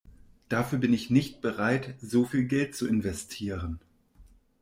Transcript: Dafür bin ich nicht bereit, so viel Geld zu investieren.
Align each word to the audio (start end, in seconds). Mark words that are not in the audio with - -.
Dafür 0.49 0.79
bin 0.79 0.93
ich 0.93 1.11
nicht 1.11 1.41
bereit, 1.41 1.93
so 2.01 2.25
viel 2.25 2.45
Geld 2.45 2.73
zu 2.75 2.87
investieren. 2.87 3.79